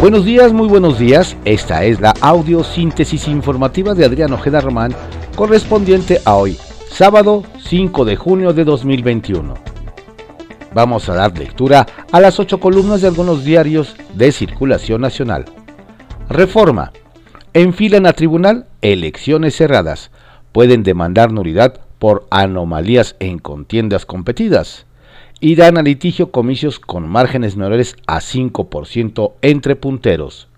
Buenos 0.00 0.24
días, 0.24 0.50
muy 0.54 0.66
buenos 0.66 0.98
días. 0.98 1.36
Esta 1.44 1.84
es 1.84 2.00
la 2.00 2.14
audio 2.22 2.64
síntesis 2.64 3.28
informativa 3.28 3.92
de 3.92 4.06
Adrián 4.06 4.32
Ojeda 4.32 4.62
Román, 4.62 4.94
correspondiente 5.36 6.22
a 6.24 6.36
hoy, 6.36 6.56
sábado 6.88 7.44
5 7.58 8.06
de 8.06 8.16
junio 8.16 8.54
de 8.54 8.64
2021. 8.64 9.52
Vamos 10.72 11.06
a 11.10 11.14
dar 11.14 11.36
lectura 11.36 11.86
a 12.10 12.18
las 12.18 12.40
ocho 12.40 12.60
columnas 12.60 13.02
de 13.02 13.08
algunos 13.08 13.44
diarios 13.44 13.94
de 14.14 14.32
circulación 14.32 15.02
nacional. 15.02 15.44
Reforma. 16.30 16.92
Enfilan 17.52 18.06
a 18.06 18.14
tribunal 18.14 18.68
elecciones 18.80 19.54
cerradas. 19.54 20.10
Pueden 20.52 20.82
demandar 20.82 21.30
nulidad 21.30 21.78
por 21.98 22.26
anomalías 22.30 23.16
en 23.18 23.38
contiendas 23.38 24.06
competidas 24.06 24.86
irán 25.40 25.78
a 25.78 25.82
litigio 25.82 26.30
comicios 26.30 26.78
con 26.78 27.08
márgenes 27.08 27.56
menores 27.56 27.96
a 28.06 28.20
5% 28.20 29.32
entre 29.40 29.74
punteros. 29.74 30.48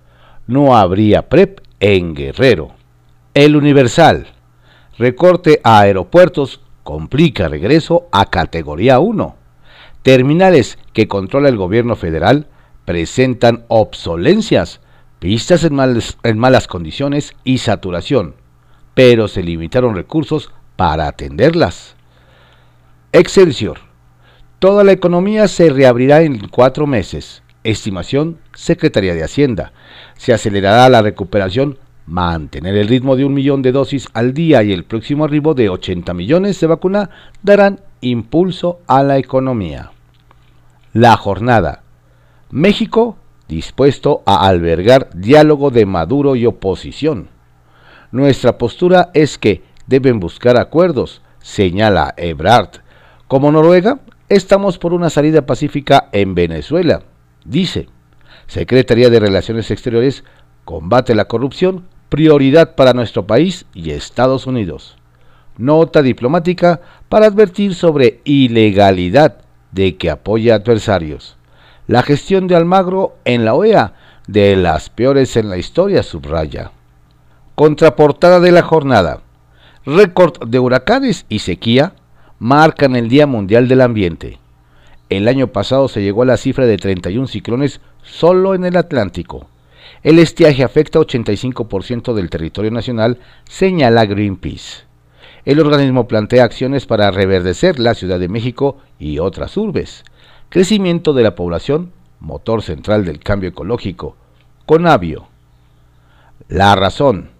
No 0.46 0.76
habría 0.76 1.28
PREP 1.28 1.60
en 1.78 2.14
Guerrero. 2.14 2.72
El 3.34 3.56
Universal. 3.56 4.26
Recorte 4.98 5.60
a 5.62 5.80
aeropuertos 5.80 6.60
complica 6.82 7.48
regreso 7.48 8.08
a 8.10 8.26
categoría 8.26 8.98
1. 8.98 9.36
Terminales 10.02 10.78
que 10.92 11.06
controla 11.06 11.48
el 11.48 11.56
gobierno 11.56 11.94
federal 11.94 12.48
presentan 12.84 13.64
obsolencias, 13.68 14.80
pistas 15.20 15.62
en, 15.62 15.78
en 16.24 16.38
malas 16.38 16.66
condiciones 16.66 17.34
y 17.44 17.58
saturación, 17.58 18.34
pero 18.94 19.28
se 19.28 19.44
limitaron 19.44 19.94
recursos 19.94 20.50
para 20.74 21.06
atenderlas. 21.06 21.94
Excelsior 23.12 23.91
Toda 24.62 24.84
la 24.84 24.92
economía 24.92 25.48
se 25.48 25.70
reabrirá 25.70 26.22
en 26.22 26.38
cuatro 26.46 26.86
meses. 26.86 27.42
Estimación 27.64 28.38
Secretaría 28.54 29.12
de 29.12 29.24
Hacienda. 29.24 29.72
Se 30.16 30.32
acelerará 30.32 30.88
la 30.88 31.02
recuperación, 31.02 31.78
mantener 32.06 32.76
el 32.76 32.86
ritmo 32.86 33.16
de 33.16 33.24
un 33.24 33.34
millón 33.34 33.62
de 33.62 33.72
dosis 33.72 34.06
al 34.14 34.34
día 34.34 34.62
y 34.62 34.72
el 34.72 34.84
próximo 34.84 35.24
arribo 35.24 35.54
de 35.54 35.68
80 35.68 36.14
millones 36.14 36.60
de 36.60 36.68
vacuna 36.68 37.10
darán 37.42 37.80
impulso 38.02 38.78
a 38.86 39.02
la 39.02 39.18
economía. 39.18 39.90
La 40.92 41.16
jornada. 41.16 41.82
México 42.52 43.16
dispuesto 43.48 44.22
a 44.26 44.46
albergar 44.46 45.08
diálogo 45.12 45.72
de 45.72 45.86
Maduro 45.86 46.36
y 46.36 46.46
oposición. 46.46 47.30
Nuestra 48.12 48.58
postura 48.58 49.10
es 49.12 49.38
que 49.38 49.64
deben 49.88 50.20
buscar 50.20 50.56
acuerdos, 50.56 51.20
señala 51.40 52.14
Ebrard. 52.16 52.80
Como 53.26 53.50
Noruega, 53.50 53.98
Estamos 54.32 54.78
por 54.78 54.94
una 54.94 55.10
salida 55.10 55.44
pacífica 55.44 56.08
en 56.10 56.34
Venezuela, 56.34 57.02
dice. 57.44 57.90
Secretaría 58.46 59.10
de 59.10 59.20
Relaciones 59.20 59.70
Exteriores 59.70 60.24
combate 60.64 61.14
la 61.14 61.26
corrupción, 61.26 61.84
prioridad 62.08 62.74
para 62.74 62.94
nuestro 62.94 63.26
país 63.26 63.66
y 63.74 63.90
Estados 63.90 64.46
Unidos. 64.46 64.96
Nota 65.58 66.00
diplomática 66.00 66.80
para 67.10 67.26
advertir 67.26 67.74
sobre 67.74 68.22
ilegalidad 68.24 69.36
de 69.70 69.98
que 69.98 70.08
apoya 70.08 70.54
adversarios. 70.54 71.36
La 71.86 72.02
gestión 72.02 72.46
de 72.46 72.56
Almagro 72.56 73.18
en 73.26 73.44
la 73.44 73.52
OEA, 73.52 73.92
de 74.28 74.56
las 74.56 74.88
peores 74.88 75.36
en 75.36 75.50
la 75.50 75.58
historia, 75.58 76.02
subraya. 76.02 76.72
Contraportada 77.54 78.40
de 78.40 78.52
la 78.52 78.62
jornada. 78.62 79.20
Récord 79.84 80.48
de 80.48 80.58
huracanes 80.58 81.26
y 81.28 81.40
sequía 81.40 81.92
marcan 82.42 82.96
el 82.96 83.08
Día 83.08 83.28
Mundial 83.28 83.68
del 83.68 83.82
Ambiente. 83.82 84.40
El 85.08 85.28
año 85.28 85.52
pasado 85.52 85.86
se 85.86 86.02
llegó 86.02 86.22
a 86.22 86.26
la 86.26 86.36
cifra 86.36 86.66
de 86.66 86.76
31 86.76 87.28
ciclones 87.28 87.80
solo 88.02 88.56
en 88.56 88.64
el 88.64 88.76
Atlántico. 88.76 89.46
El 90.02 90.18
estiaje 90.18 90.64
afecta 90.64 90.98
85% 90.98 92.14
del 92.14 92.30
territorio 92.30 92.72
nacional, 92.72 93.18
señala 93.44 94.06
Greenpeace. 94.06 94.82
El 95.44 95.60
organismo 95.60 96.08
plantea 96.08 96.42
acciones 96.42 96.84
para 96.84 97.12
reverdecer 97.12 97.78
la 97.78 97.94
Ciudad 97.94 98.18
de 98.18 98.28
México 98.28 98.78
y 98.98 99.20
otras 99.20 99.56
urbes. 99.56 100.02
Crecimiento 100.48 101.12
de 101.12 101.22
la 101.22 101.36
población, 101.36 101.92
motor 102.18 102.62
central 102.62 103.04
del 103.04 103.20
cambio 103.20 103.50
ecológico. 103.50 104.16
Conavio. 104.66 105.28
La 106.48 106.74
razón. 106.74 107.30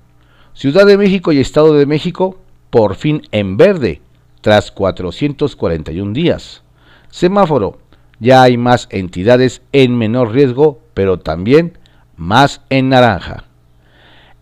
Ciudad 0.54 0.86
de 0.86 0.96
México 0.96 1.32
y 1.32 1.40
Estado 1.40 1.74
de 1.74 1.86
México 1.86 2.38
por 2.70 2.94
fin 2.94 3.22
en 3.32 3.56
verde 3.56 4.00
tras 4.42 4.70
441 4.70 6.12
días. 6.12 6.62
Semáforo. 7.08 7.78
Ya 8.20 8.42
hay 8.42 8.56
más 8.56 8.86
entidades 8.90 9.62
en 9.72 9.96
menor 9.96 10.32
riesgo, 10.32 10.80
pero 10.94 11.18
también 11.18 11.78
más 12.16 12.60
en 12.68 12.90
naranja. 12.90 13.44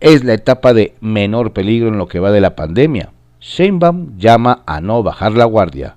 Es 0.00 0.24
la 0.24 0.34
etapa 0.34 0.74
de 0.74 0.96
menor 1.00 1.52
peligro 1.52 1.88
en 1.88 1.96
lo 1.96 2.08
que 2.08 2.20
va 2.20 2.30
de 2.30 2.40
la 2.40 2.56
pandemia. 2.56 3.12
Sheinbaum 3.40 4.18
llama 4.18 4.62
a 4.66 4.80
no 4.80 5.02
bajar 5.02 5.32
la 5.32 5.44
guardia. 5.44 5.96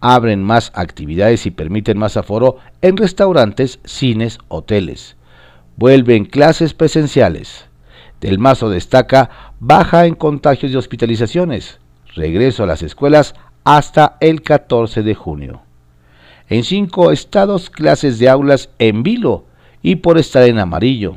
Abren 0.00 0.42
más 0.42 0.70
actividades 0.74 1.46
y 1.46 1.50
permiten 1.50 1.96
más 1.96 2.18
aforo 2.18 2.58
en 2.82 2.96
restaurantes, 2.98 3.80
cines, 3.84 4.38
hoteles. 4.48 5.16
Vuelven 5.76 6.26
clases 6.26 6.74
presenciales. 6.74 7.66
Del 8.20 8.38
Mazo 8.38 8.68
destaca 8.68 9.30
baja 9.60 10.04
en 10.04 10.14
contagios 10.14 10.72
y 10.72 10.76
hospitalizaciones 10.76 11.80
regreso 12.14 12.64
a 12.64 12.66
las 12.66 12.82
escuelas 12.82 13.34
hasta 13.64 14.16
el 14.20 14.42
14 14.42 15.02
de 15.02 15.14
junio. 15.14 15.62
En 16.48 16.62
cinco 16.62 17.10
estados, 17.10 17.70
clases 17.70 18.18
de 18.18 18.28
aulas 18.28 18.68
en 18.78 19.02
vilo 19.02 19.44
y 19.82 19.96
por 19.96 20.18
estar 20.18 20.42
en 20.44 20.58
amarillo. 20.58 21.16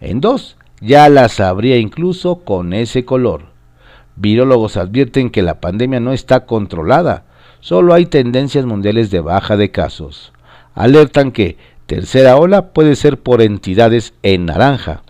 En 0.00 0.20
dos, 0.20 0.56
ya 0.80 1.08
las 1.08 1.40
habría 1.40 1.78
incluso 1.78 2.40
con 2.40 2.72
ese 2.72 3.04
color. 3.04 3.46
Virólogos 4.16 4.76
advierten 4.76 5.30
que 5.30 5.42
la 5.42 5.60
pandemia 5.60 6.00
no 6.00 6.12
está 6.12 6.46
controlada, 6.46 7.24
solo 7.60 7.94
hay 7.94 8.06
tendencias 8.06 8.66
mundiales 8.66 9.10
de 9.10 9.20
baja 9.20 9.56
de 9.56 9.70
casos. 9.70 10.32
Alertan 10.74 11.30
que 11.30 11.56
tercera 11.86 12.36
ola 12.36 12.72
puede 12.72 12.96
ser 12.96 13.18
por 13.18 13.42
entidades 13.42 14.14
en 14.22 14.46
naranja. 14.46 15.02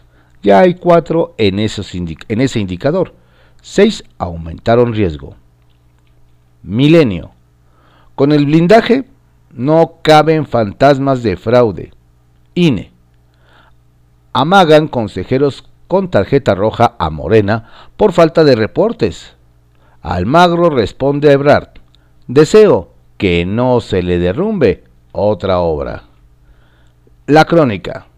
Ya 0.42 0.60
hay 0.60 0.74
cuatro 0.74 1.34
en, 1.38 1.58
en 1.58 2.40
ese 2.40 2.60
indicador 2.60 3.14
6 3.64 4.04
aumentaron 4.18 4.92
riesgo. 4.92 5.36
Milenio. 6.62 7.30
Con 8.14 8.32
el 8.32 8.44
blindaje 8.44 9.08
no 9.54 9.94
caben 10.02 10.44
fantasmas 10.46 11.22
de 11.22 11.38
fraude. 11.38 11.94
INE. 12.54 12.92
Amagan 14.34 14.86
consejeros 14.86 15.64
con 15.88 16.10
tarjeta 16.10 16.54
roja 16.54 16.94
a 16.98 17.08
Morena 17.08 17.70
por 17.96 18.12
falta 18.12 18.44
de 18.44 18.54
reportes. 18.54 19.34
Almagro 20.02 20.68
responde 20.68 21.30
a 21.30 21.32
Ebrard. 21.32 21.70
Deseo 22.26 22.90
que 23.16 23.46
no 23.46 23.80
se 23.80 24.02
le 24.02 24.18
derrumbe 24.18 24.84
otra 25.10 25.60
obra. 25.60 26.02
La 27.26 27.46
crónica. 27.46 28.08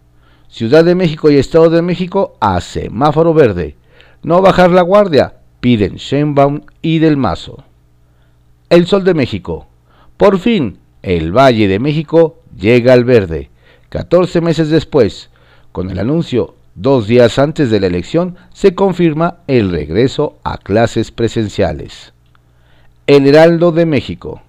Ciudad 0.48 0.84
de 0.84 0.96
México 0.96 1.30
y 1.30 1.36
Estado 1.36 1.70
de 1.70 1.82
México 1.82 2.34
a 2.40 2.60
semáforo 2.60 3.32
verde. 3.32 3.76
No 4.24 4.42
bajar 4.42 4.70
la 4.70 4.82
guardia, 4.82 5.35
piden 5.66 5.96
Sheinbaum 5.96 6.60
y 6.80 7.00
Del 7.00 7.16
Mazo. 7.16 7.64
El 8.70 8.86
Sol 8.86 9.02
de 9.02 9.14
México. 9.14 9.66
Por 10.16 10.38
fin, 10.38 10.78
el 11.02 11.36
Valle 11.36 11.66
de 11.66 11.80
México 11.80 12.38
llega 12.56 12.92
al 12.92 13.02
verde. 13.04 13.50
14 13.88 14.40
meses 14.42 14.70
después, 14.70 15.28
con 15.72 15.90
el 15.90 15.98
anuncio 15.98 16.54
dos 16.76 17.08
días 17.08 17.40
antes 17.40 17.68
de 17.68 17.80
la 17.80 17.88
elección, 17.88 18.36
se 18.52 18.76
confirma 18.76 19.38
el 19.48 19.72
regreso 19.72 20.36
a 20.44 20.56
clases 20.56 21.10
presenciales. 21.10 22.12
El 23.08 23.26
Heraldo 23.26 23.72
de 23.72 23.86
México. 23.86 24.42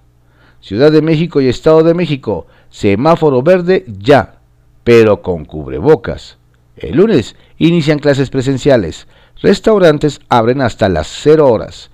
Ciudad 0.60 0.92
de 0.92 1.02
México 1.02 1.40
y 1.40 1.48
Estado 1.48 1.82
de 1.82 1.94
México, 1.94 2.46
semáforo 2.70 3.42
verde 3.42 3.84
ya, 3.88 4.36
pero 4.84 5.20
con 5.20 5.44
cubrebocas. 5.46 6.38
El 6.76 6.98
lunes 6.98 7.34
inician 7.56 7.98
clases 7.98 8.30
presenciales. 8.30 9.08
Restaurantes 9.40 10.20
abren 10.28 10.60
hasta 10.60 10.88
las 10.88 11.06
0 11.22 11.46
horas. 11.46 11.90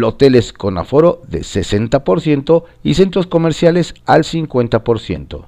Hoteles 0.00 0.52
con 0.52 0.78
aforo 0.78 1.22
de 1.26 1.40
60% 1.40 2.64
y 2.84 2.94
centros 2.94 3.26
comerciales 3.26 3.94
al 4.06 4.22
50%. 4.22 5.46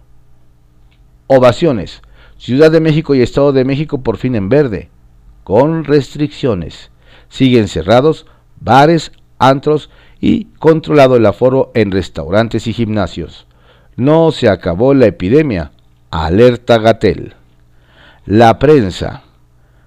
Ovaciones. 1.28 2.02
Ciudad 2.38 2.72
de 2.72 2.80
México 2.80 3.14
y 3.14 3.20
Estado 3.20 3.52
de 3.52 3.64
México 3.64 4.02
por 4.02 4.16
fin 4.16 4.34
en 4.34 4.48
verde, 4.48 4.88
con 5.44 5.84
restricciones. 5.84 6.90
Siguen 7.28 7.68
cerrados 7.68 8.26
bares, 8.58 9.12
antros 9.38 9.90
y 10.20 10.46
controlado 10.58 11.16
el 11.16 11.26
aforo 11.26 11.70
en 11.74 11.92
restaurantes 11.92 12.66
y 12.66 12.72
gimnasios. 12.72 13.46
No 13.96 14.32
se 14.32 14.48
acabó 14.48 14.94
la 14.94 15.06
epidemia. 15.06 15.70
Alerta 16.10 16.78
Gatel. 16.78 17.34
La 18.26 18.58
prensa. 18.58 19.22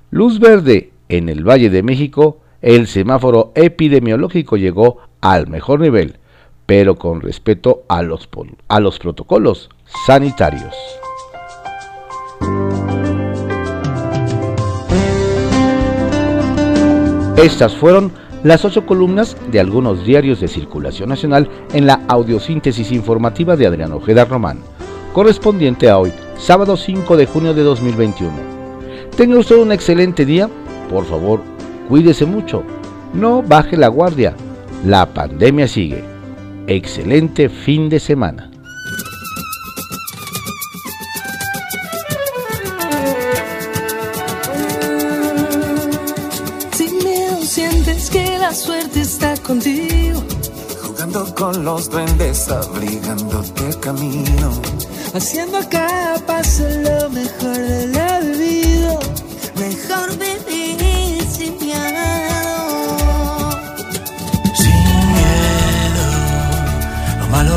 Luz 0.10 0.40
verde 0.40 0.93
en 1.18 1.30
el 1.30 1.48
Valle 1.48 1.70
de 1.70 1.84
México, 1.84 2.40
el 2.62 2.88
semáforo 2.88 3.52
epidemiológico 3.56 4.58
llegó 4.58 4.98
al 5.22 5.48
mejor 5.48 5.80
nivel, 5.80 6.18
pero 6.66 6.96
con 6.96 7.22
respeto 7.22 7.84
a 7.88 8.02
los, 8.02 8.28
a 8.68 8.80
los 8.80 8.98
protocolos 8.98 9.70
sanitarios. 10.08 10.74
Estas 17.38 17.76
fueron 17.76 18.12
las 18.44 18.66
ocho 18.66 18.86
columnas 18.86 19.38
de 19.52 19.60
algunos 19.60 20.06
diarios 20.06 20.40
de 20.40 20.48
circulación 20.48 21.10
nacional 21.10 21.48
en 21.74 21.86
la 21.86 22.02
audiosíntesis 22.08 22.92
informativa 22.92 23.56
de 23.56 23.68
Adrián 23.68 23.92
Ojeda 23.92 24.26
Román, 24.26 24.60
correspondiente 25.14 25.90
a 25.90 26.00
hoy, 26.00 26.12
sábado 26.38 26.76
5 26.76 27.18
de 27.18 27.26
junio 27.28 27.54
de 27.54 27.62
2021. 27.62 28.32
Tenga 29.16 29.38
usted 29.38 29.58
un 29.58 29.72
excelente 29.72 30.26
día 30.26 30.50
por 30.94 31.06
favor, 31.06 31.42
cuídese 31.90 32.26
mucho, 32.26 32.64
no 33.14 33.42
baje 33.42 33.76
la 33.76 33.90
guardia, 33.90 34.34
la 34.86 35.06
pandemia 35.06 35.68
sigue. 35.68 36.04
Excelente 36.68 37.50
fin 37.50 37.90
de 37.90 38.00
semana. 38.00 38.50
suerte 48.54 49.02
está 49.02 49.36
contigo. 49.38 50.22
Jugando 50.82 51.34
con 51.34 51.66
los 51.66 51.90
duendes, 51.90 52.48
abrigándote 52.50 53.68
el 53.68 53.80
camino. 53.80 54.52
Haciendo 55.14 55.58
cada 55.70 56.20
paso 56.20 56.64
lo 56.64 57.10
mejor 57.10 57.58
de 57.58 57.88
la 57.88 58.20
vida. 58.20 59.00
Mejor 59.58 60.12
vivir 60.20 60.33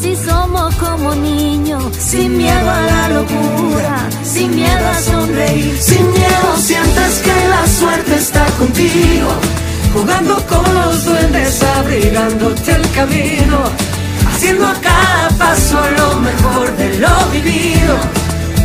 Si 0.00 0.16
somos 0.16 0.74
como 0.76 1.14
niños, 1.14 1.84
sin 1.98 2.36
miedo 2.36 2.70
a 2.70 2.80
la 2.82 3.08
locura, 3.08 4.08
sin 4.22 4.54
miedo 4.54 4.88
a 4.88 4.98
sonreír, 5.00 5.76
sin 5.80 6.10
miedo 6.12 6.56
sientes 6.56 7.18
que 7.20 7.48
la 7.48 7.66
suerte 7.66 8.14
está 8.16 8.44
contigo 8.58 9.28
jugando 9.92 10.36
con 10.46 10.74
los 10.74 11.04
duendes, 11.04 11.62
abrigándote 11.62 12.72
el 12.72 12.90
camino, 12.92 13.58
haciendo 14.28 14.66
a 14.66 14.74
cada 14.74 15.28
paso 15.38 15.78
lo 15.96 16.20
mejor 16.20 16.76
de 16.76 16.98
lo 16.98 17.30
vivido. 17.32 17.96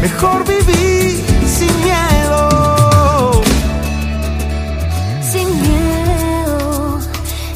Mejor 0.01 0.45
vivir 0.45 1.23
sin 1.47 1.73
miedo. 1.81 3.41
Sin 5.31 5.61
miedo, 5.61 6.99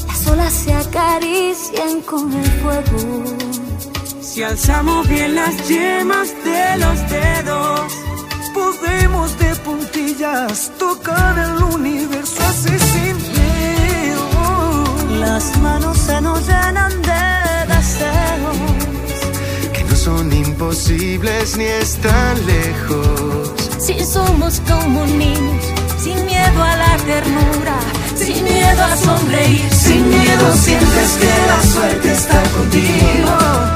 las 0.07 0.27
olas 0.27 0.53
se 0.53 0.73
acarician 0.73 2.01
con 2.01 2.33
el 2.33 2.45
fuego. 2.61 3.36
Si 4.37 4.43
alzamos 4.43 5.07
bien 5.07 5.33
las 5.33 5.67
yemas 5.67 6.31
de 6.43 6.77
los 6.77 7.09
dedos, 7.09 7.91
podemos 8.53 9.35
de 9.39 9.55
puntillas 9.65 10.71
tocar 10.77 11.39
el 11.39 11.63
universo 11.73 12.43
así 12.43 12.77
sin 12.77 13.17
las 15.19 15.57
manos 15.57 15.97
se 15.97 16.21
nos 16.21 16.39
llenan 16.47 17.01
de 17.01 17.73
deseos 17.73 18.57
que 19.73 19.83
no 19.83 19.95
son 19.95 20.31
imposibles 20.31 21.57
ni 21.57 21.65
están 21.65 22.45
lejos. 22.45 23.53
Si 23.79 24.05
somos 24.05 24.61
como 24.67 25.03
niños, 25.07 25.63
sin 25.97 26.23
miedo 26.27 26.63
a 26.63 26.75
la 26.77 26.95
ternura, 27.07 27.79
sin 28.15 28.43
miedo 28.43 28.83
a 28.83 28.97
sonreír, 28.97 29.67
sin 29.73 30.07
miedo 30.07 30.53
sientes 30.53 31.17
que 31.21 31.33
la 31.47 31.63
suerte 31.73 32.11
está 32.11 32.43
contigo, 32.55 33.66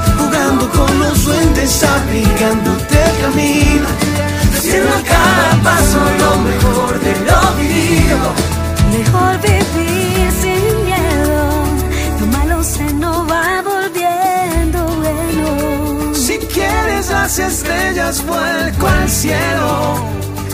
con 0.76 0.98
los 0.98 1.24
duendes, 1.24 1.84
abrigándote 1.84 2.94
el 3.02 3.20
camino, 3.22 3.86
haciendo 4.56 4.90
a 4.90 5.02
cada 5.02 5.62
paso 5.62 5.98
lo 6.18 6.36
mejor 6.48 7.00
de 7.00 7.12
lo 7.28 7.40
vivido. 7.60 8.18
Mejor 8.92 9.40
vivir 9.40 10.30
sin 10.40 10.72
se 12.64 12.92
nos 12.94 13.28
va 13.28 13.62
volviendo 13.62 14.86
bueno. 14.86 16.14
Si 16.14 16.38
quieres 16.38 17.10
las 17.10 17.38
estrellas, 17.38 18.24
vuelco 18.24 18.86
al 18.86 19.08
cielo. 19.08 19.96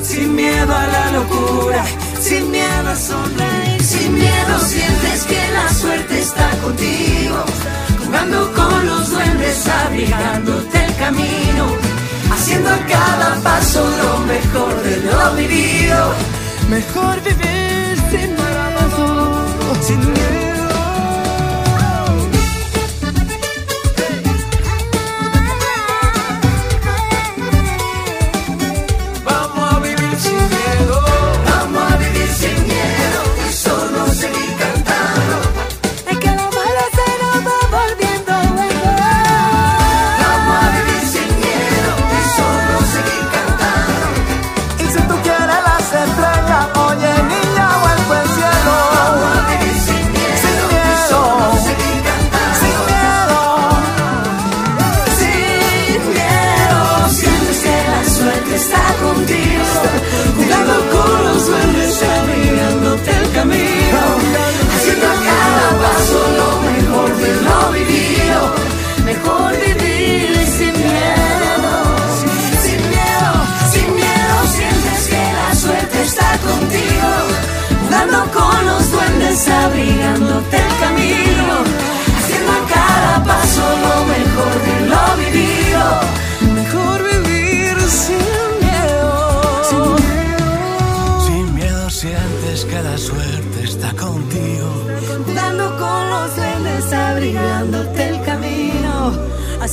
Sin 0.03 0.35
miedo 0.35 0.75
a 0.75 0.87
la 0.87 1.13
locura, 1.13 1.85
sin 2.21 2.51
miedo 2.51 2.89
a 2.89 2.97
sonreír, 2.97 3.83
sin 3.83 4.15
miedo 4.15 4.59
sientes 4.61 4.98
Mejor 16.69 17.21
vivir 17.25 17.58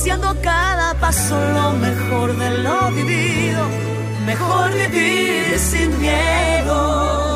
Cada 0.06 0.94
paso 1.00 1.36
lo 1.52 1.72
mejor 1.72 2.36
de 2.36 2.50
lo 2.62 2.92
vivido, 2.92 3.66
mejor 4.24 4.72
vivir 4.72 5.58
sin 5.58 6.00
miedo. 6.00 7.35